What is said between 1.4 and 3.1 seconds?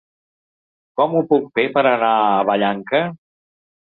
fer per anar a Vallanca?